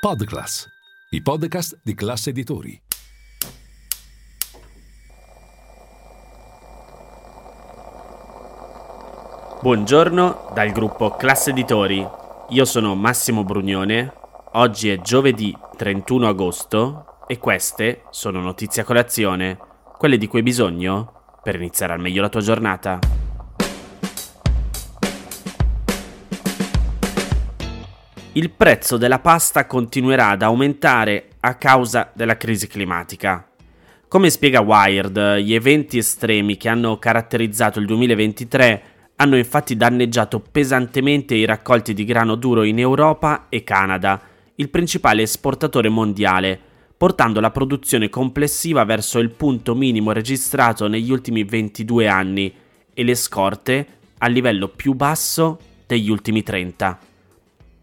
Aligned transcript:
Podclass, 0.00 0.66
i 1.10 1.20
podcast 1.20 1.78
di 1.82 1.94
classe 1.94 2.30
editori. 2.30 2.80
Buongiorno 9.60 10.52
dal 10.54 10.70
gruppo 10.70 11.10
Classe 11.16 11.50
Editori. 11.50 12.02
Io 12.48 12.64
sono 12.64 12.94
Massimo 12.94 13.44
Brugnone. 13.44 14.10
Oggi 14.52 14.88
è 14.88 15.02
giovedì 15.02 15.54
31 15.76 16.28
agosto 16.28 17.26
e 17.26 17.36
queste 17.36 18.04
sono 18.08 18.40
notizie 18.40 18.80
a 18.80 18.86
colazione, 18.86 19.58
quelle 19.98 20.16
di 20.16 20.28
cui 20.28 20.38
hai 20.38 20.44
bisogno 20.44 21.40
per 21.42 21.56
iniziare 21.56 21.92
al 21.92 22.00
meglio 22.00 22.22
la 22.22 22.30
tua 22.30 22.40
giornata. 22.40 23.19
Il 28.34 28.50
prezzo 28.50 28.96
della 28.96 29.18
pasta 29.18 29.66
continuerà 29.66 30.28
ad 30.28 30.42
aumentare 30.42 31.30
a 31.40 31.56
causa 31.56 32.12
della 32.14 32.36
crisi 32.36 32.68
climatica. 32.68 33.44
Come 34.06 34.30
spiega 34.30 34.60
Wired, 34.60 35.38
gli 35.38 35.52
eventi 35.52 35.98
estremi 35.98 36.56
che 36.56 36.68
hanno 36.68 36.96
caratterizzato 37.00 37.80
il 37.80 37.86
2023 37.86 38.82
hanno 39.16 39.36
infatti 39.36 39.76
danneggiato 39.76 40.38
pesantemente 40.38 41.34
i 41.34 41.44
raccolti 41.44 41.92
di 41.92 42.04
grano 42.04 42.36
duro 42.36 42.62
in 42.62 42.78
Europa 42.78 43.46
e 43.48 43.64
Canada, 43.64 44.20
il 44.54 44.68
principale 44.68 45.22
esportatore 45.22 45.88
mondiale, 45.88 46.56
portando 46.96 47.40
la 47.40 47.50
produzione 47.50 48.08
complessiva 48.08 48.84
verso 48.84 49.18
il 49.18 49.30
punto 49.30 49.74
minimo 49.74 50.12
registrato 50.12 50.86
negli 50.86 51.10
ultimi 51.10 51.42
22 51.42 52.06
anni 52.06 52.54
e 52.94 53.02
le 53.02 53.14
scorte 53.16 53.86
al 54.18 54.30
livello 54.30 54.68
più 54.68 54.94
basso 54.94 55.58
degli 55.84 56.08
ultimi 56.10 56.44
30. 56.44 57.09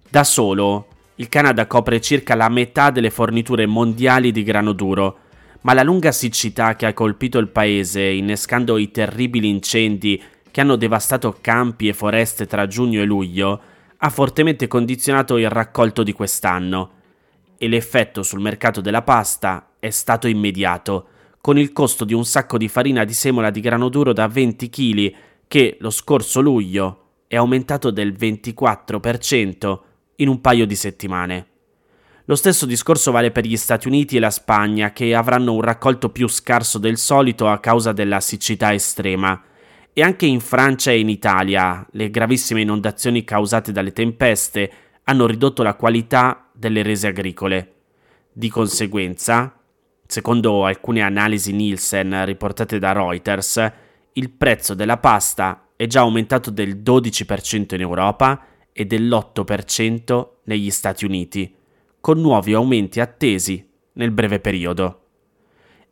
Da 0.09 0.23
solo, 0.23 0.87
il 1.15 1.27
Canada 1.27 1.67
copre 1.67 1.99
circa 1.99 2.33
la 2.33 2.47
metà 2.47 2.91
delle 2.91 3.09
forniture 3.09 3.65
mondiali 3.65 4.31
di 4.31 4.41
grano 4.41 4.71
duro, 4.71 5.17
ma 5.61 5.73
la 5.73 5.83
lunga 5.83 6.13
siccità 6.13 6.77
che 6.77 6.85
ha 6.85 6.93
colpito 6.93 7.39
il 7.39 7.49
paese, 7.49 8.03
innescando 8.03 8.77
i 8.77 8.89
terribili 8.89 9.49
incendi 9.49 10.21
che 10.49 10.61
hanno 10.61 10.77
devastato 10.77 11.37
campi 11.41 11.89
e 11.89 11.93
foreste 11.93 12.45
tra 12.45 12.67
giugno 12.67 13.01
e 13.01 13.05
luglio, 13.05 13.61
ha 13.97 14.09
fortemente 14.09 14.67
condizionato 14.67 15.35
il 15.37 15.49
raccolto 15.49 16.03
di 16.03 16.13
quest'anno. 16.13 16.91
E 17.57 17.67
l'effetto 17.67 18.23
sul 18.23 18.39
mercato 18.39 18.79
della 18.79 19.01
pasta 19.01 19.71
è 19.77 19.89
stato 19.89 20.27
immediato, 20.27 21.07
con 21.41 21.57
il 21.57 21.73
costo 21.73 22.05
di 22.05 22.13
un 22.13 22.23
sacco 22.23 22.57
di 22.57 22.69
farina 22.69 23.03
di 23.03 23.13
semola 23.13 23.49
di 23.49 23.59
grano 23.59 23.89
duro 23.89 24.13
da 24.13 24.27
20 24.27 24.69
kg, 24.69 25.13
che 25.47 25.75
lo 25.81 25.89
scorso 25.89 26.39
luglio 26.39 27.01
è 27.27 27.35
aumentato 27.35 27.91
del 27.91 28.13
24% 28.13 29.79
in 30.17 30.27
un 30.27 30.41
paio 30.41 30.65
di 30.65 30.75
settimane. 30.75 31.47
Lo 32.25 32.35
stesso 32.35 32.65
discorso 32.65 33.11
vale 33.11 33.31
per 33.31 33.45
gli 33.45 33.55
Stati 33.55 33.87
Uniti 33.87 34.17
e 34.17 34.19
la 34.19 34.29
Spagna, 34.29 34.91
che 34.91 35.15
avranno 35.15 35.53
un 35.53 35.61
raccolto 35.61 36.09
più 36.09 36.27
scarso 36.27 36.77
del 36.77 36.97
solito 36.97 37.47
a 37.47 37.59
causa 37.59 37.93
della 37.93 38.19
siccità 38.19 38.73
estrema. 38.73 39.41
E 39.93 40.01
anche 40.01 40.25
in 40.25 40.41
Francia 40.41 40.91
e 40.91 40.99
in 40.99 41.09
Italia 41.09 41.85
le 41.91 42.09
gravissime 42.09 42.61
inondazioni 42.61 43.23
causate 43.23 43.71
dalle 43.71 43.93
tempeste 43.93 44.71
hanno 45.03 45.25
ridotto 45.25 45.63
la 45.63 45.75
qualità 45.75 46.49
delle 46.53 46.83
rese 46.83 47.07
agricole. 47.07 47.75
Di 48.33 48.49
conseguenza, 48.49 49.57
secondo 50.05 50.65
alcune 50.65 51.01
analisi 51.01 51.53
Nielsen 51.53 52.25
riportate 52.25 52.77
da 52.77 52.91
Reuters, 52.91 53.71
il 54.13 54.29
prezzo 54.31 54.73
della 54.73 54.97
pasta 54.97 55.69
è 55.77 55.87
già 55.87 56.01
aumentato 56.01 56.51
del 56.51 56.81
12% 56.83 57.73
in 57.75 57.81
Europa 57.81 58.45
e 58.77 58.85
dell'8% 58.85 60.27
negli 60.43 60.69
Stati 60.69 61.03
Uniti, 61.03 61.51
con 61.99 62.21
nuovi 62.21 62.53
aumenti 62.53 62.99
attesi 62.99 63.67
nel 63.93 64.11
breve 64.11 64.39
periodo. 64.39 65.05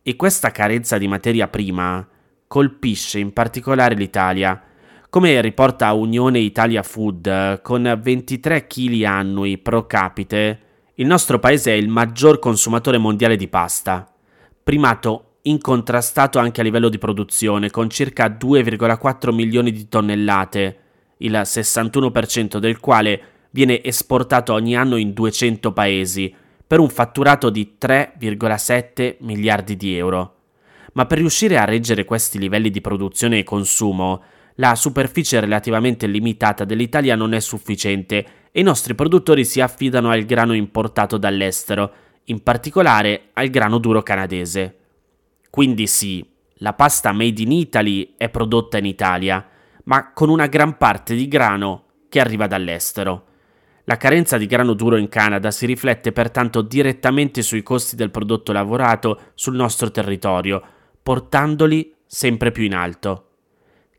E 0.04 0.16
questa 0.16 0.52
carenza 0.52 1.00
di 1.00 1.08
materia 1.08 1.48
prima 1.48 2.08
colpisce 2.46 3.18
in 3.18 3.34
particolare 3.34 3.96
l'Italia. 3.96 4.62
Come 5.10 5.42
riporta 5.42 5.94
Unione 5.94 6.38
Italia 6.38 6.84
Food, 6.84 7.64
con 7.64 8.00
23 8.00 8.68
kg 8.68 9.04
annui 9.04 9.58
pro 9.58 9.88
capite, 9.88 10.60
il 10.96 11.08
nostro 11.08 11.40
paese 11.40 11.72
è 11.72 11.76
il 11.76 11.90
maggior 11.90 12.38
consumatore 12.38 13.00
mondiale 13.00 13.36
di 13.36 13.48
pasta, 13.48 14.08
primato 14.64 15.38
incontrastato 15.42 16.38
anche 16.38 16.62
a 16.62 16.64
livello 16.64 16.90
di 16.90 17.00
produzione, 17.00 17.72
con 17.72 17.90
circa 17.90 18.28
2,4 18.28 19.34
milioni 19.34 19.72
di 19.72 19.90
tonnellate, 19.90 20.80
il 21.18 21.32
61% 21.32 22.58
del 22.58 22.80
quale 22.80 23.22
viene 23.52 23.82
esportato 23.84 24.54
ogni 24.54 24.76
anno 24.76 24.98
in 24.98 25.14
200 25.14 25.72
paesi, 25.72 26.34
per 26.68 26.80
un 26.80 26.90
fatturato 26.90 27.50
di 27.50 27.76
3,7 27.80 29.18
miliardi 29.20 29.78
di 29.78 29.96
euro. 29.96 30.34
Ma 30.94 31.06
per 31.06 31.20
riuscire 31.20 31.58
a 31.58 31.66
reggere 31.66 32.06
questi 32.06 32.40
livelli 32.40 32.70
di 32.70 32.82
produzione 32.82 33.40
e 33.40 33.44
consumo, 33.44 34.24
la 34.56 34.76
superficie 34.76 35.40
relativamente 35.40 36.08
limitata 36.08 36.64
dell'Italia 36.64 37.16
non 37.16 37.34
è 37.34 37.40
sufficiente 37.40 38.26
e 38.52 38.60
i 38.60 38.64
nostri 38.64 38.96
produttori 38.96 39.44
si 39.44 39.60
affidano 39.60 40.10
al 40.10 40.24
grano 40.24 40.54
importato 40.54 41.18
dall'estero, 41.18 41.92
in 42.26 42.42
particolare 42.42 43.30
al 43.34 43.50
grano 43.50 43.78
duro 43.78 44.02
canadese. 44.02 44.78
Quindi 45.50 45.88
sì, 45.88 46.26
la 46.60 46.74
pasta 46.74 47.12
made 47.12 47.42
in 47.42 47.52
Italy 47.52 48.14
è 48.18 48.30
prodotta 48.30 48.78
in 48.78 48.86
Italia, 48.86 49.46
ma 49.86 50.12
con 50.14 50.30
una 50.30 50.48
gran 50.48 50.78
parte 50.78 51.16
di 51.16 51.28
grano 51.28 51.84
che 52.10 52.20
arriva 52.20 52.48
dall'estero. 52.48 53.26
La 53.86 53.98
carenza 53.98 54.38
di 54.38 54.48
grano 54.48 54.74
duro 54.74 54.98
in 54.98 55.10
Canada 55.10 55.52
si 55.52 55.66
riflette 55.66 56.12
pertanto 56.12 56.62
direttamente 56.62 57.42
sui 57.42 57.62
costi 57.62 57.96
del 57.96 58.10
prodotto 58.10 58.52
lavorato 58.52 59.20
sul 59.36 59.56
nostro 59.56 59.92
territorio, 59.92 60.62
portandoli 61.04 61.94
sempre 62.06 62.52
più 62.52 62.64
in 62.64 62.74
alto. 62.74 63.30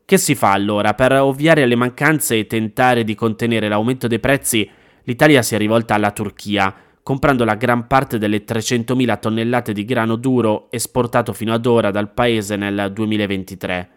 Che 0.03 0.17
si 0.17 0.35
fa 0.35 0.51
allora? 0.51 0.93
Per 0.93 1.13
ovviare 1.13 1.63
alle 1.63 1.75
mancanze 1.75 2.37
e 2.37 2.47
tentare 2.47 3.03
di 3.03 3.15
contenere 3.15 3.69
l'aumento 3.69 4.07
dei 4.07 4.19
prezzi, 4.19 4.69
l'Italia 5.03 5.41
si 5.41 5.55
è 5.55 5.57
rivolta 5.57 5.95
alla 5.95 6.11
Turchia, 6.11 6.73
comprando 7.01 7.45
la 7.45 7.55
gran 7.55 7.87
parte 7.87 8.17
delle 8.17 8.43
300.000 8.43 9.19
tonnellate 9.19 9.71
di 9.71 9.85
grano 9.85 10.17
duro 10.17 10.67
esportato 10.69 11.31
fino 11.31 11.53
ad 11.53 11.65
ora 11.65 11.91
dal 11.91 12.11
paese 12.11 12.57
nel 12.57 12.91
2023. 12.91 13.96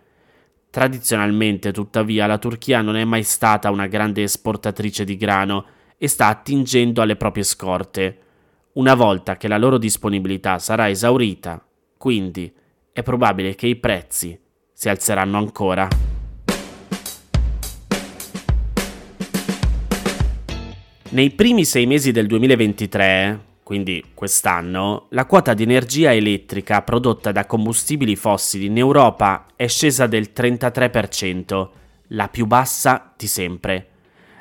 Tradizionalmente, 0.70 1.72
tuttavia, 1.72 2.26
la 2.26 2.38
Turchia 2.38 2.80
non 2.80 2.94
è 2.94 3.02
mai 3.04 3.24
stata 3.24 3.70
una 3.70 3.88
grande 3.88 4.22
esportatrice 4.22 5.02
di 5.02 5.16
grano 5.16 5.66
e 5.98 6.06
sta 6.06 6.28
attingendo 6.28 7.02
alle 7.02 7.16
proprie 7.16 7.42
scorte. 7.42 8.18
Una 8.74 8.94
volta 8.94 9.36
che 9.36 9.48
la 9.48 9.58
loro 9.58 9.78
disponibilità 9.78 10.60
sarà 10.60 10.88
esaurita, 10.88 11.66
quindi 11.96 12.52
è 12.92 13.02
probabile 13.02 13.56
che 13.56 13.66
i 13.66 13.74
prezzi 13.74 14.38
si 14.72 14.88
alzeranno 14.88 15.38
ancora. 15.38 15.88
Nei 21.10 21.30
primi 21.30 21.64
sei 21.64 21.86
mesi 21.86 22.12
del 22.12 22.28
2023, 22.28 23.40
quindi 23.70 24.04
quest'anno, 24.14 25.06
la 25.10 25.26
quota 25.26 25.54
di 25.54 25.62
energia 25.62 26.12
elettrica 26.12 26.82
prodotta 26.82 27.30
da 27.30 27.46
combustibili 27.46 28.16
fossili 28.16 28.66
in 28.66 28.76
Europa 28.76 29.46
è 29.54 29.68
scesa 29.68 30.08
del 30.08 30.30
33%, 30.34 31.68
la 32.08 32.26
più 32.26 32.46
bassa 32.46 33.12
di 33.16 33.28
sempre. 33.28 33.86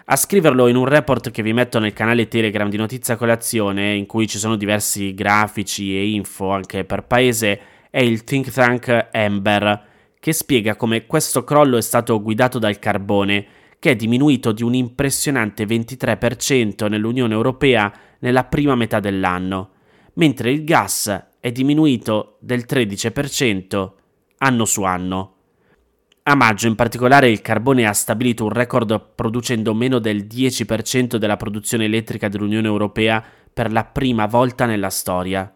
A 0.05 0.15
scriverlo 0.15 0.65
in 0.65 0.75
un 0.75 0.85
report 0.85 1.29
che 1.29 1.43
vi 1.43 1.53
metto 1.53 1.77
nel 1.77 1.93
canale 1.93 2.27
Telegram 2.27 2.67
di 2.69 2.77
Notizia 2.77 3.17
Colazione, 3.17 3.93
in 3.93 4.07
cui 4.07 4.27
ci 4.27 4.39
sono 4.39 4.55
diversi 4.55 5.13
grafici 5.13 5.95
e 5.95 6.09
info 6.09 6.49
anche 6.49 6.83
per 6.83 7.03
paese, 7.03 7.59
è 7.91 7.99
il 7.99 8.23
think 8.23 8.49
tank 8.49 9.09
Ember, 9.11 9.85
che 10.19 10.33
spiega 10.33 10.75
come 10.75 11.05
questo 11.05 11.43
crollo 11.43 11.77
è 11.77 11.83
stato 11.83 12.19
guidato 12.19 12.57
dal 12.57 12.79
carbone, 12.79 13.45
che 13.77 13.91
è 13.91 13.95
diminuito 13.95 14.51
di 14.53 14.63
un 14.63 14.73
impressionante 14.73 15.65
23% 15.65 16.89
nell'Unione 16.89 17.35
Europea 17.35 17.93
nella 18.19 18.43
prima 18.45 18.75
metà 18.75 18.99
dell'anno, 18.99 19.71
mentre 20.13 20.51
il 20.51 20.63
gas 20.63 21.27
è 21.39 21.51
diminuito 21.51 22.37
del 22.39 22.65
13% 22.67 23.91
anno 24.39 24.65
su 24.65 24.83
anno. 24.83 25.33
A 26.23 26.35
maggio 26.35 26.67
in 26.67 26.75
particolare 26.75 27.29
il 27.29 27.41
carbone 27.41 27.87
ha 27.87 27.93
stabilito 27.93 28.43
un 28.43 28.51
record 28.51 29.13
producendo 29.15 29.73
meno 29.73 29.99
del 29.99 30.25
10% 30.25 31.15
della 31.15 31.37
produzione 31.37 31.85
elettrica 31.85 32.27
dell'Unione 32.27 32.67
Europea 32.67 33.23
per 33.51 33.71
la 33.71 33.83
prima 33.83 34.27
volta 34.27 34.65
nella 34.65 34.89
storia. 34.89 35.51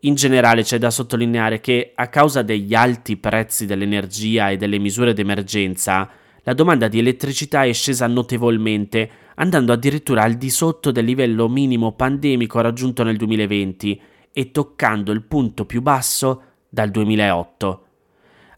In 0.00 0.14
generale 0.14 0.62
c'è 0.62 0.78
da 0.78 0.90
sottolineare 0.90 1.60
che 1.60 1.92
a 1.94 2.08
causa 2.08 2.42
degli 2.42 2.74
alti 2.74 3.16
prezzi 3.16 3.66
dell'energia 3.66 4.50
e 4.50 4.56
delle 4.56 4.78
misure 4.78 5.12
d'emergenza, 5.12 6.08
la 6.42 6.54
domanda 6.54 6.88
di 6.88 6.98
elettricità 6.98 7.64
è 7.64 7.72
scesa 7.72 8.06
notevolmente, 8.06 9.10
andando 9.36 9.72
addirittura 9.72 10.22
al 10.22 10.34
di 10.34 10.50
sotto 10.50 10.90
del 10.90 11.04
livello 11.04 11.48
minimo 11.48 11.92
pandemico 11.92 12.60
raggiunto 12.60 13.02
nel 13.02 13.16
2020 13.16 14.00
e 14.32 14.50
toccando 14.50 15.12
il 15.12 15.22
punto 15.22 15.64
più 15.64 15.82
basso 15.82 16.42
dal 16.68 16.90
2008. 16.90 17.84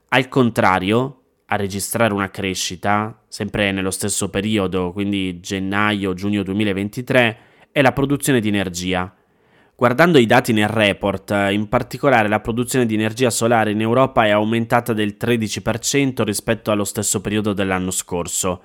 Al 0.08 0.28
contrario, 0.28 1.22
a 1.46 1.56
registrare 1.56 2.12
una 2.12 2.30
crescita, 2.30 3.24
sempre 3.28 3.72
nello 3.72 3.90
stesso 3.90 4.30
periodo, 4.30 4.92
quindi 4.92 5.40
gennaio-giugno 5.40 6.42
2023, 6.42 7.38
è 7.72 7.82
la 7.82 7.92
produzione 7.92 8.40
di 8.40 8.48
energia. 8.48 9.14
Guardando 9.74 10.18
i 10.18 10.26
dati 10.26 10.52
nel 10.52 10.68
report, 10.68 11.30
in 11.50 11.68
particolare 11.68 12.28
la 12.28 12.40
produzione 12.40 12.86
di 12.86 12.94
energia 12.94 13.30
solare 13.30 13.72
in 13.72 13.80
Europa 13.80 14.24
è 14.24 14.30
aumentata 14.30 14.92
del 14.92 15.16
13% 15.18 16.22
rispetto 16.22 16.70
allo 16.70 16.84
stesso 16.84 17.20
periodo 17.20 17.52
dell'anno 17.52 17.90
scorso. 17.90 18.62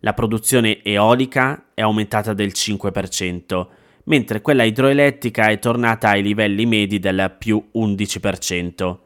La 0.00 0.14
produzione 0.14 0.82
eolica 0.82 1.66
è 1.72 1.82
aumentata 1.82 2.32
del 2.32 2.52
5%, 2.54 3.66
mentre 4.04 4.40
quella 4.40 4.64
idroelettrica 4.64 5.48
è 5.48 5.58
tornata 5.58 6.08
ai 6.08 6.22
livelli 6.22 6.66
medi 6.66 6.98
del 6.98 7.34
più 7.38 7.62
11%. 7.74 8.98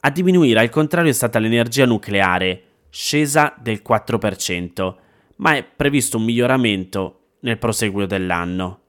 A 0.00 0.10
diminuire 0.10 0.60
al 0.60 0.70
contrario 0.70 1.10
è 1.10 1.14
stata 1.14 1.38
l'energia 1.38 1.86
nucleare, 1.86 2.62
scesa 2.90 3.54
del 3.58 3.80
4%, 3.86 4.94
ma 5.36 5.56
è 5.56 5.64
previsto 5.64 6.18
un 6.18 6.24
miglioramento 6.24 7.20
nel 7.40 7.58
proseguo 7.58 8.06
dell'anno. 8.06 8.80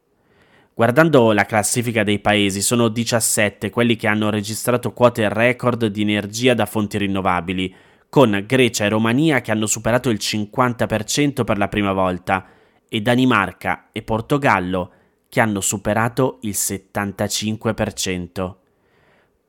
Guardando 0.81 1.31
la 1.31 1.45
classifica 1.45 2.01
dei 2.03 2.17
paesi, 2.17 2.59
sono 2.59 2.87
17 2.87 3.69
quelli 3.69 3.95
che 3.95 4.07
hanno 4.07 4.31
registrato 4.31 4.93
quote 4.93 5.29
record 5.29 5.85
di 5.85 6.01
energia 6.01 6.55
da 6.55 6.65
fonti 6.65 6.97
rinnovabili, 6.97 7.71
con 8.09 8.43
Grecia 8.47 8.85
e 8.85 8.89
Romania 8.89 9.41
che 9.41 9.51
hanno 9.51 9.67
superato 9.67 10.09
il 10.09 10.17
50% 10.19 11.43
per 11.43 11.59
la 11.59 11.67
prima 11.67 11.93
volta 11.93 12.47
e 12.89 12.99
Danimarca 12.99 13.89
e 13.91 14.01
Portogallo 14.01 14.91
che 15.29 15.39
hanno 15.39 15.61
superato 15.61 16.39
il 16.41 16.55
75%. 16.57 18.55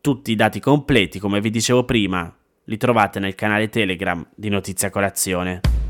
Tutti 0.03 0.33
i 0.33 0.37
dati 0.37 0.61
completi, 0.61 1.19
come 1.19 1.41
vi 1.41 1.49
dicevo 1.49 1.87
prima, 1.87 2.31
li 2.65 2.77
trovate 2.77 3.21
nel 3.21 3.35
canale 3.35 3.71
Telegram 3.71 4.23
di 4.35 4.51
Notizia 4.51 4.91
Colazione. 4.91 5.82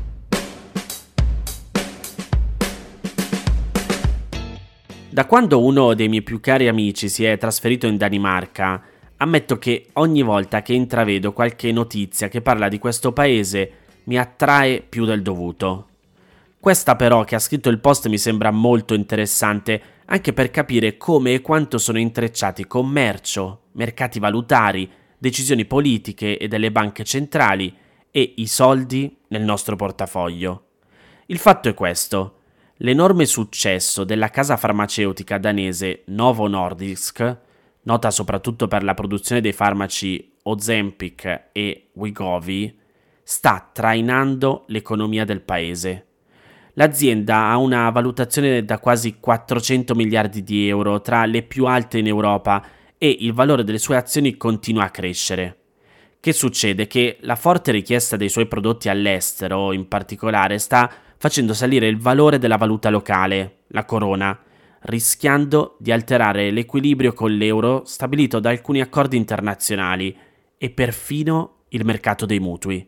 Da 5.13 5.27
quando 5.27 5.63
uno 5.63 5.93
dei 5.93 6.07
miei 6.07 6.23
più 6.23 6.39
cari 6.39 6.67
amici 6.67 7.07
si 7.07 7.23
è 7.23 7.37
trasferito 7.37 7.85
in 7.85 7.97
Danimarca, 7.97 8.81
ammetto 9.17 9.59
che 9.59 9.89
ogni 9.93 10.23
volta 10.23 10.63
che 10.63 10.73
intravedo 10.73 11.33
qualche 11.33 11.71
notizia 11.71 12.29
che 12.29 12.41
parla 12.41 12.67
di 12.67 12.79
questo 12.79 13.13
paese 13.13 13.71
mi 14.05 14.17
attrae 14.17 14.81
più 14.81 15.05
del 15.05 15.21
dovuto. 15.21 15.89
Questa 16.59 16.95
però 16.95 17.25
che 17.25 17.35
ha 17.35 17.39
scritto 17.39 17.69
il 17.69 17.77
post 17.77 18.07
mi 18.07 18.17
sembra 18.17 18.49
molto 18.49 18.95
interessante 18.95 19.81
anche 20.05 20.33
per 20.33 20.49
capire 20.49 20.97
come 20.97 21.35
e 21.35 21.41
quanto 21.41 21.77
sono 21.77 21.99
intrecciati 21.99 22.65
commercio, 22.65 23.65
mercati 23.73 24.17
valutari, 24.17 24.89
decisioni 25.15 25.65
politiche 25.65 26.39
e 26.39 26.47
delle 26.47 26.71
banche 26.71 27.03
centrali 27.03 27.71
e 28.09 28.33
i 28.37 28.47
soldi 28.47 29.15
nel 29.27 29.43
nostro 29.43 29.75
portafoglio. 29.75 30.69
Il 31.27 31.37
fatto 31.37 31.69
è 31.69 31.75
questo. 31.75 32.39
L'enorme 32.85 33.25
successo 33.25 34.03
della 34.03 34.27
casa 34.27 34.57
farmaceutica 34.57 35.37
danese 35.37 36.01
Novo 36.07 36.49
Nordisk, 36.49 37.37
nota 37.83 38.11
soprattutto 38.11 38.67
per 38.67 38.83
la 38.83 38.93
produzione 38.93 39.39
dei 39.39 39.53
farmaci 39.53 40.33
Ozempic 40.43 41.43
e 41.53 41.91
Wegovy, 41.93 42.77
sta 43.23 43.69
trainando 43.71 44.65
l'economia 44.67 45.23
del 45.23 45.39
paese. 45.39 46.07
L'azienda 46.73 47.47
ha 47.47 47.55
una 47.55 47.89
valutazione 47.89 48.65
da 48.65 48.79
quasi 48.79 49.17
400 49.17 49.95
miliardi 49.95 50.43
di 50.43 50.67
euro, 50.67 50.99
tra 50.99 51.23
le 51.23 51.41
più 51.43 51.67
alte 51.67 51.99
in 51.99 52.07
Europa, 52.07 52.65
e 52.97 53.15
il 53.21 53.31
valore 53.31 53.63
delle 53.63 53.77
sue 53.77 53.95
azioni 53.95 54.35
continua 54.35 54.83
a 54.83 54.89
crescere. 54.89 55.57
Che 56.19 56.33
succede? 56.33 56.87
Che 56.87 57.15
la 57.21 57.37
forte 57.37 57.71
richiesta 57.71 58.17
dei 58.17 58.27
suoi 58.27 58.47
prodotti 58.47 58.89
all'estero, 58.89 59.71
in 59.71 59.87
particolare, 59.87 60.57
sta 60.57 60.91
facendo 61.23 61.53
salire 61.53 61.87
il 61.87 61.97
valore 61.97 62.37
della 62.37 62.57
valuta 62.57 62.89
locale, 62.89 63.59
la 63.67 63.85
corona, 63.85 64.37
rischiando 64.81 65.77
di 65.79 65.89
alterare 65.93 66.51
l'equilibrio 66.51 67.13
con 67.13 67.31
l'euro 67.31 67.83
stabilito 67.85 68.41
da 68.41 68.49
alcuni 68.49 68.81
accordi 68.81 69.15
internazionali 69.15 70.13
e 70.57 70.69
perfino 70.71 71.59
il 71.69 71.85
mercato 71.85 72.25
dei 72.25 72.41
mutui. 72.41 72.85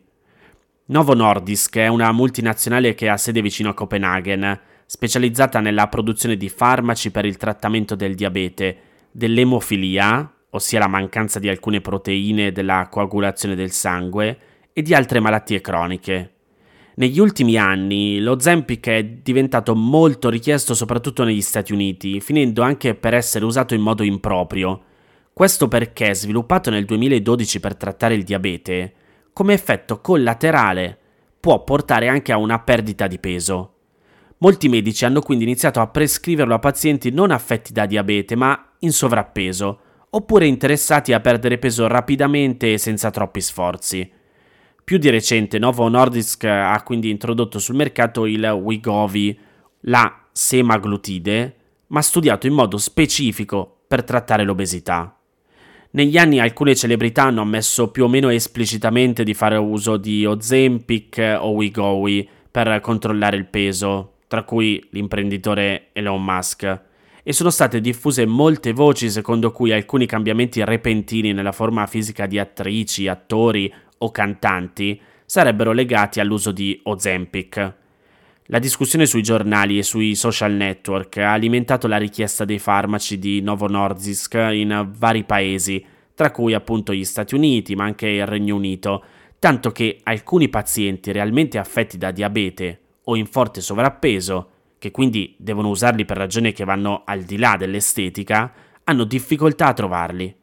Novo 0.88 1.14
Nordisk 1.14 1.78
è 1.78 1.86
una 1.86 2.12
multinazionale 2.12 2.92
che 2.92 3.08
ha 3.08 3.16
sede 3.16 3.40
vicino 3.40 3.70
a 3.70 3.74
Copenaghen, 3.74 4.60
specializzata 4.84 5.60
nella 5.60 5.88
produzione 5.88 6.36
di 6.36 6.50
farmaci 6.50 7.10
per 7.10 7.24
il 7.24 7.38
trattamento 7.38 7.94
del 7.94 8.14
diabete, 8.14 8.76
dell'emofilia, 9.12 10.30
ossia 10.50 10.80
la 10.80 10.88
mancanza 10.88 11.38
di 11.38 11.48
alcune 11.48 11.80
proteine 11.80 12.52
della 12.52 12.88
coagulazione 12.90 13.54
del 13.54 13.70
sangue, 13.70 14.38
e 14.74 14.82
di 14.82 14.92
altre 14.92 15.20
malattie 15.20 15.62
croniche. 15.62 16.32
Negli 16.98 17.18
ultimi 17.18 17.58
anni 17.58 18.20
lo 18.20 18.40
Zempic 18.40 18.88
è 18.88 19.04
diventato 19.04 19.74
molto 19.74 20.30
richiesto 20.30 20.72
soprattutto 20.72 21.24
negli 21.24 21.42
Stati 21.42 21.74
Uniti, 21.74 22.22
finendo 22.22 22.62
anche 22.62 22.94
per 22.94 23.12
essere 23.12 23.44
usato 23.44 23.74
in 23.74 23.82
modo 23.82 24.02
improprio. 24.02 24.80
Questo 25.30 25.68
perché, 25.68 26.14
sviluppato 26.14 26.70
nel 26.70 26.86
2012 26.86 27.60
per 27.60 27.76
trattare 27.76 28.14
il 28.14 28.22
diabete, 28.22 28.94
come 29.34 29.52
effetto 29.52 30.00
collaterale 30.00 30.98
può 31.38 31.62
portare 31.64 32.08
anche 32.08 32.32
a 32.32 32.38
una 32.38 32.60
perdita 32.60 33.06
di 33.06 33.18
peso. 33.18 33.74
Molti 34.38 34.70
medici 34.70 35.04
hanno 35.04 35.20
quindi 35.20 35.44
iniziato 35.44 35.80
a 35.80 35.88
prescriverlo 35.88 36.54
a 36.54 36.58
pazienti 36.58 37.10
non 37.10 37.30
affetti 37.30 37.74
da 37.74 37.84
diabete 37.84 38.36
ma 38.36 38.72
in 38.78 38.92
sovrappeso, 38.92 39.80
oppure 40.08 40.46
interessati 40.46 41.12
a 41.12 41.20
perdere 41.20 41.58
peso 41.58 41.88
rapidamente 41.88 42.72
e 42.72 42.78
senza 42.78 43.10
troppi 43.10 43.42
sforzi. 43.42 44.10
Più 44.86 44.98
di 44.98 45.10
recente 45.10 45.58
Novo 45.58 45.88
Nordisk 45.88 46.44
ha 46.44 46.80
quindi 46.84 47.10
introdotto 47.10 47.58
sul 47.58 47.74
mercato 47.74 48.24
il 48.24 48.44
Wegovy, 48.44 49.36
la 49.80 50.28
semaglutide, 50.30 51.56
ma 51.88 52.00
studiato 52.00 52.46
in 52.46 52.52
modo 52.52 52.78
specifico 52.78 53.78
per 53.88 54.04
trattare 54.04 54.44
l'obesità. 54.44 55.18
Negli 55.90 56.16
anni 56.16 56.38
alcune 56.38 56.76
celebrità 56.76 57.24
hanno 57.24 57.40
ammesso 57.40 57.90
più 57.90 58.04
o 58.04 58.08
meno 58.08 58.28
esplicitamente 58.28 59.24
di 59.24 59.34
fare 59.34 59.56
uso 59.56 59.96
di 59.96 60.24
Ozempic 60.24 61.38
o 61.40 61.50
Wegovy 61.50 62.28
per 62.48 62.78
controllare 62.80 63.36
il 63.36 63.46
peso, 63.46 64.18
tra 64.28 64.44
cui 64.44 64.80
l'imprenditore 64.90 65.88
Elon 65.94 66.22
Musk, 66.22 66.82
e 67.24 67.32
sono 67.32 67.50
state 67.50 67.80
diffuse 67.80 68.24
molte 68.24 68.72
voci 68.72 69.10
secondo 69.10 69.50
cui 69.50 69.72
alcuni 69.72 70.06
cambiamenti 70.06 70.62
repentini 70.62 71.32
nella 71.32 71.50
forma 71.50 71.84
fisica 71.86 72.26
di 72.26 72.38
attrici, 72.38 73.08
attori 73.08 73.74
o 73.98 74.10
cantanti 74.10 75.00
sarebbero 75.24 75.72
legati 75.72 76.20
all'uso 76.20 76.52
di 76.52 76.78
Ozempic. 76.84 77.74
La 78.46 78.58
discussione 78.60 79.06
sui 79.06 79.22
giornali 79.22 79.76
e 79.76 79.82
sui 79.82 80.14
social 80.14 80.52
network 80.52 81.16
ha 81.16 81.32
alimentato 81.32 81.88
la 81.88 81.96
richiesta 81.96 82.44
dei 82.44 82.60
farmaci 82.60 83.18
di 83.18 83.40
Novo 83.40 83.66
Nordisk 83.66 84.34
in 84.34 84.88
vari 84.96 85.24
paesi, 85.24 85.84
tra 86.14 86.30
cui 86.30 86.54
appunto 86.54 86.94
gli 86.94 87.04
Stati 87.04 87.34
Uniti, 87.34 87.74
ma 87.74 87.84
anche 87.84 88.06
il 88.06 88.26
Regno 88.26 88.54
Unito, 88.54 89.04
tanto 89.40 89.72
che 89.72 89.98
alcuni 90.04 90.48
pazienti 90.48 91.10
realmente 91.10 91.58
affetti 91.58 91.98
da 91.98 92.12
diabete 92.12 92.80
o 93.04 93.16
in 93.16 93.26
forte 93.26 93.60
sovrappeso, 93.60 94.50
che 94.78 94.92
quindi 94.92 95.34
devono 95.38 95.68
usarli 95.68 96.04
per 96.04 96.16
ragioni 96.16 96.52
che 96.52 96.64
vanno 96.64 97.02
al 97.04 97.22
di 97.22 97.38
là 97.38 97.56
dell'estetica, 97.56 98.52
hanno 98.84 99.04
difficoltà 99.04 99.66
a 99.66 99.72
trovarli. 99.72 100.34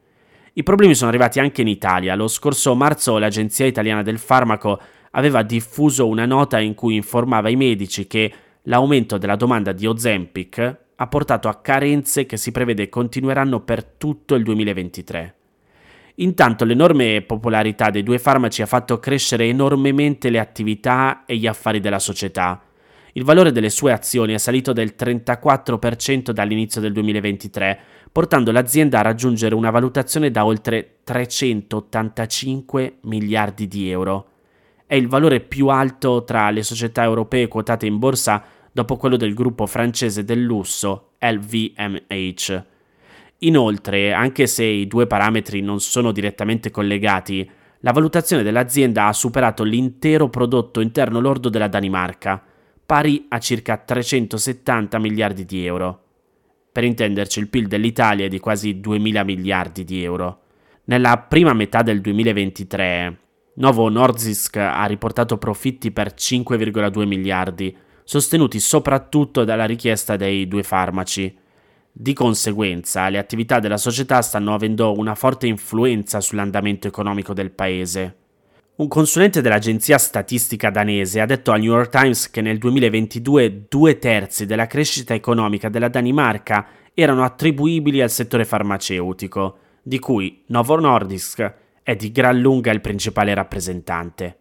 I 0.56 0.62
problemi 0.62 0.94
sono 0.94 1.10
arrivati 1.10 1.40
anche 1.40 1.62
in 1.62 1.68
Italia. 1.68 2.14
Lo 2.14 2.28
scorso 2.28 2.76
marzo 2.76 3.18
l'Agenzia 3.18 3.66
Italiana 3.66 4.04
del 4.04 4.20
Farmaco 4.20 4.80
aveva 5.12 5.42
diffuso 5.42 6.08
una 6.08 6.28
nota 6.28 6.60
in 6.60 6.76
cui 6.76 6.94
informava 6.96 7.50
i 7.50 7.56
medici 7.56 8.06
che 8.06 8.32
l'aumento 8.64 9.18
della 9.18 9.36
domanda 9.36 9.72
di 9.72 9.88
Ozempic 9.88 10.78
ha 10.96 11.08
portato 11.08 11.48
a 11.48 11.56
carenze 11.56 12.28
che 12.28 12.38
si 12.38 12.52
prevede 12.52 12.88
continueranno 12.88 13.62
per 13.62 13.84
tutto 13.84 14.36
il 14.36 14.44
2023. 14.44 15.36
Intanto 16.18 16.66
l'enorme 16.66 17.24
popolarità 17.24 17.90
dei 17.90 18.04
due 18.04 18.20
farmaci 18.20 18.62
ha 18.62 18.68
fatto 18.68 19.00
crescere 19.00 19.46
enormemente 19.46 20.30
le 20.30 20.38
attività 20.38 21.24
e 21.26 21.36
gli 21.36 21.48
affari 21.48 21.80
della 21.80 21.98
società. 21.98 22.62
Il 23.16 23.24
valore 23.24 23.52
delle 23.52 23.70
sue 23.70 23.92
azioni 23.92 24.34
è 24.34 24.40
salito 24.40 24.74
del 24.74 24.96
34% 24.98 26.32
dall'inizio 26.32 26.82
del 26.82 26.94
2023, 26.94 27.80
portando 28.12 28.52
l'azienda 28.52 29.00
a 29.00 29.04
raggiungere 29.04 29.54
una 29.54 29.70
valutazione 29.70 30.32
da 30.32 30.44
oltre 30.46 30.96
385 31.04 32.98
miliardi 33.02 33.68
di 33.68 33.92
euro. 33.92 34.30
È 34.88 34.96
il 34.96 35.08
valore 35.08 35.42
più 35.42 35.68
alto 35.68 36.24
tra 36.24 36.50
le 36.50 36.64
società 36.64 37.04
europee 37.04 37.48
quotate 37.48 37.86
in 37.86 38.00
borsa 38.00 38.44
dopo 38.72 38.98
quello 38.98 39.18
del 39.18 39.36
gruppo 39.36 39.68
francese 39.68 40.24
del 40.24 40.42
lusso 40.42 41.12
LVMH. 41.20 42.64
Inoltre, 43.40 44.12
anche 44.12 44.48
se 44.48 44.64
i 44.64 44.88
due 44.88 45.06
parametri 45.06 45.62
non 45.62 45.80
sono 45.80 46.12
direttamente 46.12 46.72
collegati, 46.72 47.48
la 47.82 47.92
valutazione 47.92 48.42
dell'azienda 48.42 49.06
ha 49.06 49.14
superato 49.14 49.64
l'intero 49.64 50.30
prodotto 50.30 50.80
interno 50.82 51.20
lordo 51.20 51.50
della 51.50 51.68
Danimarca, 51.68 52.42
pari 52.86 53.26
a 53.30 53.40
circa 53.40 53.78
370 53.78 55.00
miliardi 55.00 55.46
di 55.46 55.66
euro. 55.66 56.02
Per 56.72 56.84
intenderci, 56.84 57.40
il 57.40 57.50
PIL 57.50 57.68
dell'Italia 57.68 58.26
è 58.26 58.30
di 58.30 58.40
quasi 58.40 58.80
2.000 58.80 59.24
miliardi 59.24 59.84
di 59.84 60.04
euro. 60.04 60.42
Nella 60.86 61.18
prima 61.18 61.54
metà 61.54 61.82
del 61.82 62.02
2023, 62.02 63.18
Novo 63.56 63.88
Nordisk 63.90 64.58
ha 64.58 64.86
riportato 64.86 65.38
profitti 65.38 65.92
per 65.92 66.14
5,2 66.16 67.06
miliardi, 67.06 67.76
sostenuti 68.04 68.60
soprattutto 68.60 69.44
dalla 69.44 69.66
richiesta 69.66 70.16
dei 70.16 70.48
due 70.48 70.64
farmaci. 70.64 71.38
Di 71.92 72.14
conseguenza, 72.14 73.08
le 73.10 73.20
attività 73.20 73.60
della 73.60 73.78
società 73.78 74.24
stanno 74.24 74.56
avendo 74.56 74.98
una 74.98 75.14
forte 75.14 75.46
influenza 75.46 76.20
sull'andamento 76.20 76.88
economico 76.88 77.34
del 77.34 77.52
paese. 77.52 78.23
Un 78.76 78.88
consulente 78.88 79.42
dell'agenzia 79.42 80.00
statistica 80.00 80.72
danese 80.72 81.22
ha 81.22 81.28
detto 81.28 81.52
al 81.52 81.60
New 81.60 81.72
York 81.74 81.92
Times 81.92 82.32
che 82.32 82.42
nel 82.42 82.58
2022 82.58 83.66
due 83.70 84.00
terzi 84.00 84.48
della 84.48 84.66
crescita 84.66 85.14
economica 85.14 85.70
della 85.70 85.90
Danimarca 85.90 86.66
erano 86.96 87.24
attribuibili 87.24 88.02
al 88.02 88.10
settore 88.10 88.46
farmaceutico, 88.46 89.58
di 89.84 90.00
cui 90.00 90.42
Novo 90.48 90.80
Nordisk 90.80 91.54
è 91.84 91.96
di 91.96 92.12
gran 92.12 92.40
lunga 92.40 92.72
il 92.72 92.82
principale 92.82 93.36
rappresentante. 93.36 94.38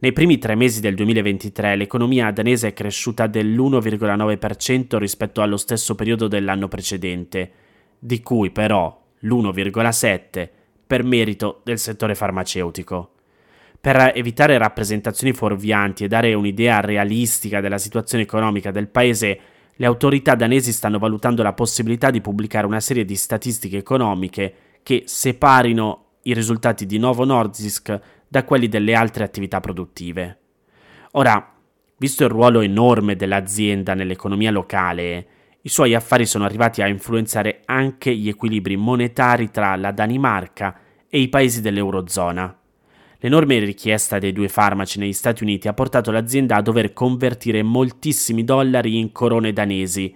Nei 0.00 0.12
primi 0.12 0.38
tre 0.38 0.56
mesi 0.56 0.80
del 0.80 0.96
2023 0.96 1.76
l'economia 1.76 2.32
danese 2.32 2.68
è 2.68 2.72
cresciuta 2.72 3.28
dell'1,9% 3.28 4.98
rispetto 4.98 5.40
allo 5.40 5.56
stesso 5.56 5.94
periodo 5.94 6.26
dell'anno 6.26 6.66
precedente, 6.66 7.50
di 7.96 8.22
cui 8.22 8.50
però 8.50 9.00
l'1,7% 9.20 10.48
per 10.84 11.04
merito 11.04 11.60
del 11.62 11.78
settore 11.78 12.16
farmaceutico. 12.16 13.12
Per 13.80 14.12
evitare 14.14 14.58
rappresentazioni 14.58 15.32
fuorvianti 15.32 16.04
e 16.04 16.08
dare 16.08 16.34
un'idea 16.34 16.80
realistica 16.80 17.60
della 17.60 17.78
situazione 17.78 18.24
economica 18.24 18.72
del 18.72 18.88
paese, 18.88 19.40
le 19.76 19.86
autorità 19.86 20.34
danesi 20.34 20.72
stanno 20.72 20.98
valutando 20.98 21.44
la 21.44 21.52
possibilità 21.52 22.10
di 22.10 22.20
pubblicare 22.20 22.66
una 22.66 22.80
serie 22.80 23.04
di 23.04 23.14
statistiche 23.14 23.76
economiche 23.76 24.54
che 24.82 25.04
separino 25.06 26.06
i 26.22 26.34
risultati 26.34 26.86
di 26.86 26.98
Novo 26.98 27.24
Nordisk 27.24 28.00
da 28.26 28.44
quelli 28.44 28.66
delle 28.66 28.94
altre 28.94 29.22
attività 29.22 29.60
produttive. 29.60 30.38
Ora, 31.12 31.54
visto 31.96 32.24
il 32.24 32.30
ruolo 32.30 32.60
enorme 32.60 33.14
dell'azienda 33.14 33.94
nell'economia 33.94 34.50
locale, 34.50 35.26
i 35.62 35.68
suoi 35.68 35.94
affari 35.94 36.26
sono 36.26 36.44
arrivati 36.44 36.82
a 36.82 36.88
influenzare 36.88 37.62
anche 37.64 38.12
gli 38.14 38.28
equilibri 38.28 38.76
monetari 38.76 39.50
tra 39.50 39.76
la 39.76 39.92
Danimarca 39.92 40.76
e 41.08 41.20
i 41.20 41.28
paesi 41.28 41.60
dell'Eurozona. 41.60 42.57
L'enorme 43.20 43.58
richiesta 43.58 44.20
dei 44.20 44.32
due 44.32 44.46
farmaci 44.46 45.00
negli 45.00 45.12
Stati 45.12 45.42
Uniti 45.42 45.66
ha 45.66 45.74
portato 45.74 46.12
l'azienda 46.12 46.54
a 46.54 46.62
dover 46.62 46.92
convertire 46.92 47.64
moltissimi 47.64 48.44
dollari 48.44 48.96
in 48.96 49.10
corone 49.10 49.52
danesi 49.52 50.14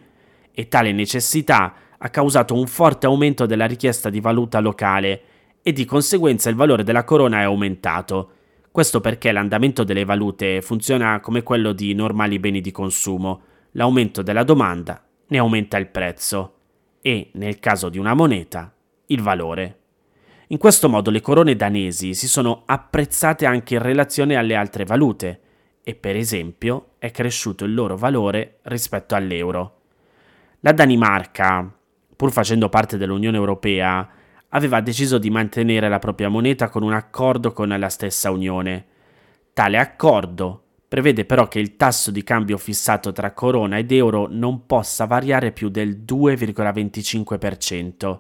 e 0.52 0.68
tale 0.68 0.92
necessità 0.92 1.75
ha 1.99 2.11
causato 2.11 2.54
un 2.54 2.68
forte 2.68 3.06
aumento 3.06 3.44
della 3.44 3.66
richiesta 3.66 4.09
di 4.09 4.21
valuta 4.21 4.61
locale 4.61 5.23
e 5.62 5.73
di 5.73 5.85
conseguenza 5.85 6.49
il 6.49 6.54
valore 6.54 6.85
della 6.85 7.02
corona 7.02 7.40
è 7.40 7.42
aumentato. 7.42 8.30
Questo 8.71 9.00
perché 9.00 9.32
l'andamento 9.32 9.82
delle 9.82 10.04
valute 10.04 10.62
funziona 10.62 11.18
come 11.18 11.42
quello 11.42 11.73
di 11.73 11.94
normali 11.94 12.38
beni 12.38 12.61
di 12.61 12.71
consumo. 12.71 13.42
L'aumento 13.73 14.23
della 14.23 14.44
domanda 14.44 15.04
ne 15.26 15.38
aumenta 15.38 15.76
il 15.76 15.88
prezzo 15.88 16.54
e, 17.00 17.30
nel 17.32 17.59
caso 17.59 17.88
di 17.88 17.99
una 17.99 18.14
moneta, 18.14 18.73
il 19.06 19.23
valore. 19.23 19.82
In 20.52 20.59
questo 20.59 20.90
modo 20.90 21.11
le 21.11 21.23
corone 21.23 21.56
danesi 21.56 22.12
si 22.12 22.28
sono 22.28 22.64
apprezzate 22.66 23.47
anche 23.47 23.73
in 23.73 23.80
relazione 23.80 24.37
alle 24.37 24.54
altre 24.54 24.85
valute 24.85 25.40
e 25.82 25.94
per 25.94 26.14
esempio 26.14 26.88
è 26.99 27.11
cresciuto 27.11 27.64
il 27.64 27.73
loro 27.73 27.97
valore 27.97 28.59
rispetto 28.64 29.14
all'euro. 29.14 29.78
La 30.61 30.73
Danimarca, 30.73 31.73
pur 32.14 32.32
facendo 32.32 32.68
parte 32.68 32.99
dell'Unione 32.99 33.38
Europea, 33.38 34.06
aveva 34.50 34.82
deciso 34.82 35.16
di 35.16 35.30
mantenere 35.30 35.88
la 35.88 35.99
propria 35.99 36.28
moneta 36.28 36.68
con 36.68 36.82
un 36.82 36.92
accordo 36.92 37.54
con 37.54 37.71
la 37.71 37.88
stessa 37.88 38.30
Unione. 38.30 38.85
Tale 39.54 39.78
accordo 39.78 40.64
prevede 40.87 41.25
però 41.25 41.49
che 41.49 41.61
il 41.61 41.76
tasso 41.76 42.11
di 42.11 42.23
cambio 42.23 42.59
fissato 42.59 43.11
tra 43.12 43.32
corona 43.32 43.78
ed 43.78 43.90
euro 43.90 44.28
non 44.30 44.66
possa 44.66 45.06
variare 45.06 45.50
più 45.50 45.71
del 45.71 46.02
2,25%, 46.06 48.18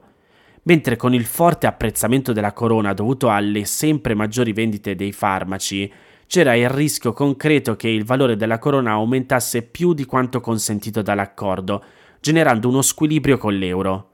mentre 0.64 0.96
con 0.96 1.14
il 1.14 1.24
forte 1.24 1.66
apprezzamento 1.66 2.32
della 2.32 2.52
corona 2.52 2.92
dovuto 2.92 3.30
alle 3.30 3.64
sempre 3.64 4.14
maggiori 4.14 4.52
vendite 4.52 4.94
dei 4.94 5.12
farmaci, 5.12 5.92
c'era 6.26 6.54
il 6.54 6.68
rischio 6.68 7.12
concreto 7.12 7.76
che 7.76 7.88
il 7.88 8.04
valore 8.04 8.36
della 8.36 8.58
corona 8.58 8.92
aumentasse 8.92 9.62
più 9.62 9.92
di 9.92 10.04
quanto 10.04 10.40
consentito 10.40 11.02
dall'accordo, 11.02 11.84
generando 12.20 12.68
uno 12.68 12.80
squilibrio 12.80 13.36
con 13.36 13.54
l'euro. 13.54 14.08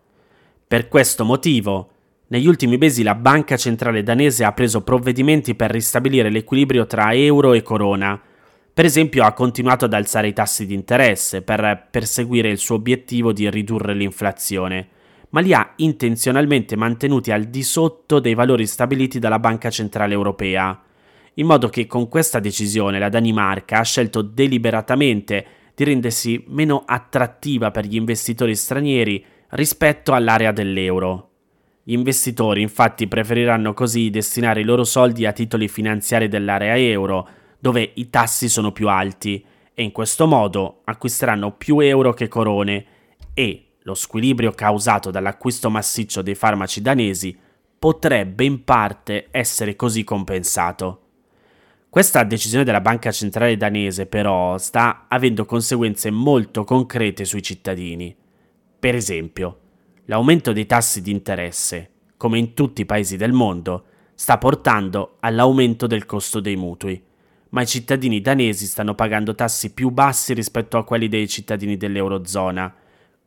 Per 0.67 0.89
questo 0.89 1.25
motivo, 1.25 1.91
negli 2.29 2.47
ultimi 2.47 2.77
mesi 2.77 3.03
la 3.03 3.15
banca 3.15 3.57
centrale 3.57 4.03
danese 4.03 4.45
ha 4.45 4.53
preso 4.53 4.83
provvedimenti 4.83 5.55
per 5.55 5.71
ristabilire 5.71 6.29
l'equilibrio 6.29 6.87
tra 6.87 7.15
euro 7.15 7.53
e 7.53 7.63
corona. 7.63 8.21
Per 8.75 8.85
esempio 8.85 9.25
ha 9.25 9.33
continuato 9.33 9.85
ad 9.85 9.93
alzare 9.93 10.29
i 10.29 10.33
tassi 10.33 10.67
di 10.67 10.75
interesse 10.75 11.43
per 11.43 11.87
perseguire 11.91 12.51
il 12.51 12.59
suo 12.59 12.75
obiettivo 12.75 13.33
di 13.33 13.49
ridurre 13.49 13.95
l'inflazione, 13.95 14.89
ma 15.31 15.41
li 15.41 15.53
ha 15.53 15.73
intenzionalmente 15.77 16.77
mantenuti 16.77 17.31
al 17.31 17.45
di 17.45 17.63
sotto 17.63 18.21
dei 18.21 18.35
valori 18.35 18.67
stabiliti 18.67 19.19
dalla 19.19 19.39
Banca 19.39 19.71
Centrale 19.71 20.15
Europea, 20.15 20.81
in 21.35 21.47
modo 21.47 21.69
che 21.69 21.87
con 21.87 22.09
questa 22.09 22.41
decisione 22.41 22.99
la 22.99 23.09
Danimarca 23.09 23.79
ha 23.79 23.85
scelto 23.85 24.23
deliberatamente 24.23 25.47
di 25.75 25.85
rendersi 25.85 26.45
meno 26.49 26.83
attrattiva 26.85 27.71
per 27.71 27.87
gli 27.87 27.95
investitori 27.95 28.57
stranieri 28.57 29.25
rispetto 29.51 30.13
all'area 30.13 30.51
dell'euro. 30.51 31.31
Gli 31.85 31.93
investitori 31.93 32.61
infatti 32.61 33.07
preferiranno 33.07 33.73
così 33.75 34.11
destinare 34.11 34.61
i 34.61 34.65
loro 34.65 34.85
soldi 34.85 35.25
a 35.25 35.33
titoli 35.33 35.69
finanziari 35.69 36.29
dell'area 36.29 36.77
euro, 36.77 37.29
dove 37.59 37.93
i 37.95 38.11
tassi 38.11 38.49
sono 38.49 38.73
più 38.73 38.89
alti, 38.89 39.45
e 39.73 39.83
in 39.85 39.93
questo 39.93 40.27
modo 40.27 40.81
acquisteranno 40.85 41.53
più 41.53 41.79
euro 41.79 42.13
che 42.13 42.27
corone 42.27 42.85
e 43.33 43.68
lo 43.89 43.95
squilibrio 43.95 44.53
causato 44.53 45.11
dall'acquisto 45.11 45.71
massiccio 45.71 46.21
dei 46.21 46.35
farmaci 46.35 46.83
danesi 46.83 47.37
potrebbe 47.79 48.45
in 48.45 48.63
parte 48.63 49.29
essere 49.31 49.77
così 49.77 50.05
compensato. 50.05 51.05
Questa 51.89 52.23
decisione 52.23 52.65
della 52.65 52.83
banca 52.83 53.11
centrale 53.11 53.57
danese 53.57 54.05
però 54.05 54.59
sta 54.59 55.07
avendo 55.09 55.47
conseguenze 55.47 56.11
molto 56.11 56.65
concrete 56.65 57.25
sui 57.25 57.43
cittadini. 57.43 58.15
Per 58.79 58.95
esempio, 58.95 59.59
l'aumento 60.05 60.53
dei 60.53 60.67
tassi 60.67 61.01
di 61.01 61.11
interesse, 61.11 61.91
come 62.19 62.39
in 62.39 62.53
tutti 62.53 62.83
i 62.83 62.87
paesi 62.87 63.17
del 63.17 63.33
mondo, 63.33 63.85
sta 64.15 64.37
portando 64.37 65.17
all'aumento 65.21 65.87
del 65.87 66.05
costo 66.05 66.41
dei 66.41 66.57
mutui, 66.57 67.03
ma 67.51 67.63
i 67.63 67.67
cittadini 67.67 68.21
danesi 68.21 68.67
stanno 68.67 68.95
pagando 68.95 69.35
tassi 69.35 69.73
più 69.73 69.89
bassi 69.89 70.35
rispetto 70.35 70.77
a 70.77 70.85
quelli 70.85 71.09
dei 71.09 71.27
cittadini 71.27 71.79
dell'Eurozona, 71.79 72.75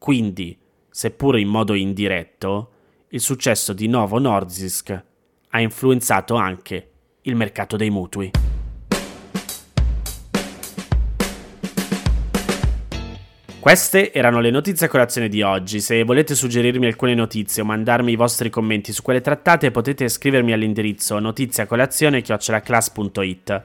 quindi, 0.02 0.58
seppure 0.90 1.40
in 1.40 1.48
modo 1.48 1.76
indiretto, 1.76 2.72
il 3.10 3.20
successo 3.20 3.72
di 3.72 3.88
Novo 3.88 4.18
Nordisk 4.18 5.04
ha 5.50 5.62
influenzato 5.62 6.34
anche 6.34 6.90
il 7.22 7.36
mercato 7.36 7.78
dei 7.78 7.92
mutui. 7.92 8.32
Queste 13.60 14.12
erano 14.12 14.40
le 14.40 14.50
notizie 14.50 14.88
a 14.88 14.90
colazione 14.90 15.30
di 15.30 15.44
oggi. 15.44 15.80
Se 15.80 16.04
volete 16.04 16.34
suggerirmi 16.34 16.88
alcune 16.88 17.14
notizie 17.14 17.62
o 17.62 17.66
mandarmi 17.66 18.14
i 18.14 18.16
vostri 18.16 18.50
commenti 18.50 18.94
su 18.94 19.04
quelle 19.04 19.22
trattate, 19.22 19.70
potete 19.70 20.10
scrivermi 20.10 20.52
all'indirizzo 20.52 21.20
notiziacolazione.it. 21.20 23.64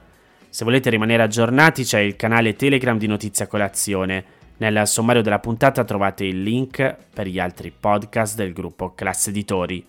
Se 0.49 0.63
volete 0.63 0.91
rimanere 0.91 1.23
aggiornati, 1.23 1.83
c'è 1.83 1.97
il 1.97 2.15
canale 2.15 2.55
Telegram 2.55 2.99
di 2.99 3.07
Notizia 3.07 3.47
Colazione. 3.47 4.36
Nel 4.59 4.87
sommario 4.87 5.21
della 5.21 5.39
puntata 5.39 5.83
trovate 5.83 6.25
il 6.25 6.41
link 6.41 6.95
per 7.13 7.27
gli 7.27 7.37
altri 7.37 7.71
podcast 7.71 8.35
del 8.35 8.53
gruppo 8.53 8.93
Classe 8.95 9.29
Editori. 9.29 9.85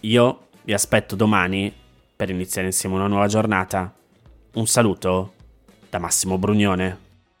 Io 0.00 0.48
vi 0.64 0.74
aspetto 0.74 1.16
domani 1.16 1.72
per 2.14 2.28
iniziare 2.28 2.66
insieme 2.66 2.96
una 2.96 3.06
nuova 3.06 3.26
giornata. 3.26 3.90
Un 4.54 4.66
saluto 4.66 5.32
da 5.88 5.98
Massimo 5.98 6.36
Brugnone. 6.36 7.11